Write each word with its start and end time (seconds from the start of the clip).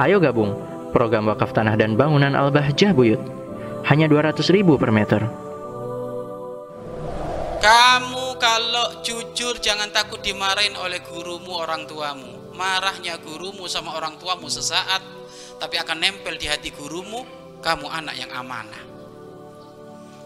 Ayo 0.00 0.16
gabung 0.16 0.56
program 0.96 1.28
wakaf 1.28 1.52
tanah 1.52 1.76
dan 1.76 1.92
bangunan 1.92 2.32
Al-Bahjah 2.32 2.96
Buyut. 2.96 3.20
Hanya 3.84 4.08
200 4.08 4.48
ribu 4.48 4.80
per 4.80 4.88
meter. 4.88 5.28
Kamu 7.60 8.40
kalau 8.40 9.04
jujur 9.04 9.60
jangan 9.60 9.92
takut 9.92 10.24
dimarahin 10.24 10.72
oleh 10.80 11.04
gurumu 11.04 11.52
orang 11.52 11.84
tuamu. 11.84 12.56
Marahnya 12.56 13.20
gurumu 13.20 13.68
sama 13.68 13.92
orang 13.92 14.16
tuamu 14.16 14.48
sesaat, 14.48 15.04
tapi 15.60 15.76
akan 15.76 16.00
nempel 16.00 16.40
di 16.40 16.48
hati 16.48 16.72
gurumu, 16.72 17.24
kamu 17.60 17.84
anak 17.84 18.16
yang 18.16 18.32
amanah. 18.32 18.84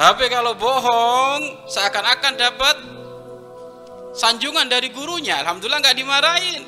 Tapi 0.00 0.32
kalau 0.32 0.56
bohong, 0.56 1.68
seakan-akan 1.68 2.34
dapat 2.40 2.76
sanjungan 4.16 4.64
dari 4.64 4.88
gurunya. 4.88 5.44
Alhamdulillah 5.44 5.80
nggak 5.84 5.98
dimarahin. 6.00 6.62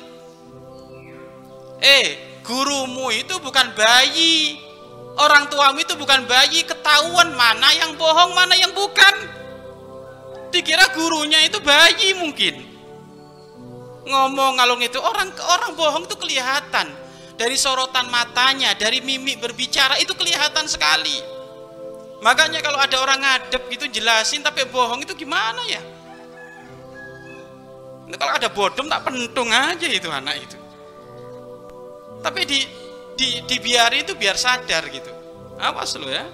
Eh, 1.81 2.30
gurumu 2.45 3.09
itu 3.13 3.37
bukan 3.41 3.73
bayi. 3.73 4.59
Orang 5.19 5.51
tuamu 5.51 5.83
itu 5.83 5.93
bukan 5.99 6.23
bayi, 6.23 6.63
ketahuan 6.63 7.35
mana 7.35 7.67
yang 7.75 7.99
bohong, 7.99 8.31
mana 8.31 8.55
yang 8.55 8.71
bukan. 8.71 9.15
Dikira 10.51 10.91
gurunya 10.95 11.43
itu 11.45 11.59
bayi 11.59 12.15
mungkin. 12.15 12.63
Ngomong 14.07 14.57
ngalung 14.57 14.81
itu 14.81 14.97
orang 14.97 15.29
orang 15.45 15.71
bohong 15.77 16.03
itu 16.09 16.15
kelihatan 16.17 16.87
dari 17.35 17.59
sorotan 17.59 18.07
matanya, 18.07 18.73
dari 18.73 19.03
mimik 19.03 19.43
berbicara 19.43 19.99
itu 19.99 20.15
kelihatan 20.15 20.65
sekali. 20.65 21.21
Makanya 22.23 22.61
kalau 22.63 22.79
ada 22.79 22.97
orang 23.01 23.19
ngadep 23.19 23.67
gitu 23.73 23.85
jelasin 23.89 24.45
tapi 24.45 24.63
bohong 24.69 25.03
itu 25.03 25.13
gimana 25.17 25.61
ya? 25.67 25.81
Nah, 28.11 28.17
kalau 28.19 28.33
ada 28.35 28.47
bodom 28.51 28.91
tak 28.91 29.07
pentung 29.07 29.49
aja 29.49 29.87
itu 29.87 30.11
anak 30.11 30.35
itu 30.43 30.60
tapi 32.21 32.45
di 32.45 32.59
di 33.17 33.41
dibiarin 33.49 34.05
itu 34.05 34.13
biar 34.13 34.37
sadar 34.37 34.85
gitu. 34.93 35.09
Awas 35.57 35.97
lo 35.97 36.09
ya. 36.09 36.25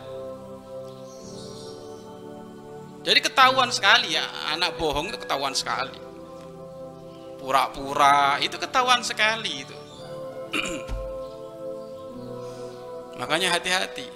Jadi 3.08 3.20
ketahuan 3.24 3.72
sekali 3.72 4.20
ya 4.20 4.24
anak 4.52 4.76
bohong 4.76 5.08
itu 5.08 5.18
ketahuan 5.20 5.56
sekali. 5.56 5.96
Pura-pura 7.40 8.36
itu 8.44 8.60
ketahuan 8.60 9.00
sekali 9.00 9.64
itu. 9.64 9.78
Makanya 13.20 13.56
hati-hati. 13.56 14.08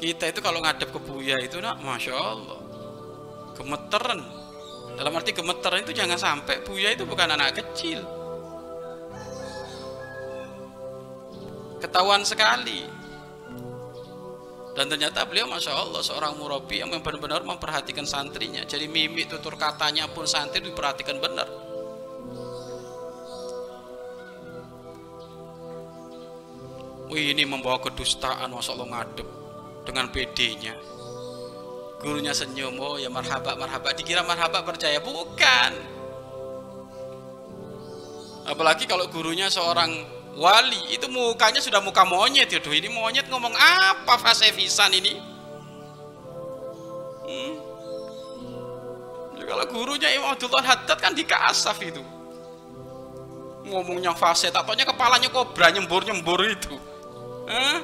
Kita 0.00 0.28
itu 0.28 0.40
kalau 0.40 0.60
ngadep 0.64 0.92
ke 0.92 1.00
buya 1.00 1.40
itu 1.40 1.56
nak 1.60 1.80
masya 1.80 2.16
Allah. 2.16 2.60
Gemeteran. 3.56 4.20
Dalam 4.96 5.12
arti 5.16 5.32
gemeteran 5.32 5.80
itu 5.80 5.96
jangan 5.96 6.20
sampai 6.20 6.60
buya 6.64 6.92
itu 6.92 7.08
bukan 7.08 7.32
anak 7.32 7.56
kecil 7.56 8.19
ketahuan 11.80 12.22
sekali. 12.22 12.86
Dan 14.70 14.86
ternyata 14.86 15.26
beliau 15.26 15.50
masya 15.50 15.74
Allah 15.74 15.98
seorang 15.98 16.38
murabi 16.38 16.78
yang 16.78 16.94
benar-benar 17.02 17.42
memperhatikan 17.42 18.06
santrinya. 18.06 18.62
Jadi 18.62 18.86
mimik 18.86 19.26
tutur 19.26 19.58
katanya 19.58 20.06
pun 20.06 20.24
santri 20.28 20.62
diperhatikan 20.62 21.18
benar. 21.18 21.48
Wih 27.10 27.34
ini 27.34 27.42
membawa 27.42 27.82
kedustaan 27.82 28.54
masya 28.54 28.70
Allah 28.78 28.88
ngadep 28.94 29.28
dengan 29.82 30.06
PD-nya 30.14 30.90
gurunya 32.00 32.32
senyum 32.32 32.80
oh 32.80 32.96
ya 32.96 33.12
marhaba 33.12 33.52
marhaba 33.60 33.92
dikira 33.92 34.24
marhaba 34.24 34.64
percaya? 34.64 34.98
Bukan. 35.04 35.72
Apalagi 38.48 38.88
kalau 38.88 39.06
gurunya 39.12 39.52
seorang 39.52 39.92
wali 40.38 40.94
itu 40.94 41.10
mukanya 41.10 41.58
sudah 41.58 41.82
muka 41.82 42.06
monyet 42.06 42.46
ya 42.46 42.60
ini 42.62 42.88
monyet 42.90 43.26
ngomong 43.26 43.50
apa 43.56 44.14
fase 44.20 44.54
visan 44.54 44.94
ini 44.94 45.18
hmm. 47.26 47.52
ya, 49.40 49.44
kalau 49.46 49.66
gurunya 49.66 50.08
Imam 50.14 50.30
Abdullah 50.30 50.62
Haddad 50.62 50.98
kan 51.02 51.16
di 51.16 51.26
Kasaf 51.26 51.82
itu 51.82 52.02
ngomongnya 53.66 54.14
fase 54.14 54.50
tak 54.54 54.66
taunya 54.66 54.86
kepalanya 54.86 55.30
kobra 55.30 55.70
nyembur 55.74 56.06
nyembur 56.06 56.42
itu 56.46 56.74
Hah? 57.50 57.78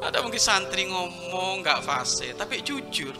ada 0.00 0.24
mungkin 0.24 0.40
santri 0.40 0.88
ngomong 0.88 1.60
nggak 1.60 1.84
fase 1.84 2.32
tapi 2.32 2.64
jujur 2.64 3.12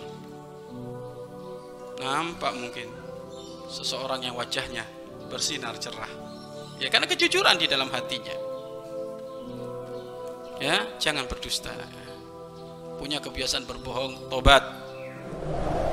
nampak 2.01 2.57
mungkin 2.57 2.89
seseorang 3.69 4.25
yang 4.25 4.33
wajahnya 4.35 4.83
bersinar 5.31 5.79
cerah. 5.79 6.11
Ya 6.83 6.91
karena 6.91 7.07
kejujuran 7.07 7.57
di 7.57 7.71
dalam 7.71 7.87
hatinya. 7.95 8.35
Ya, 10.61 10.85
jangan 11.01 11.25
berdusta. 11.25 11.73
Punya 13.01 13.17
kebiasaan 13.17 13.65
berbohong, 13.65 14.29
tobat. 14.29 14.61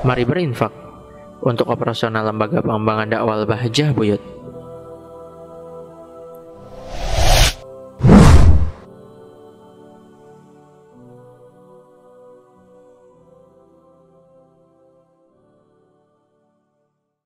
Mari 0.03 0.27
berinfak 0.27 0.75
untuk 1.39 1.71
operasional 1.71 2.27
lembaga 2.27 2.59
pengembangan 2.59 3.07
dakwah 3.07 3.47
Bahjah 3.47 3.95
Buyut. 3.95 4.19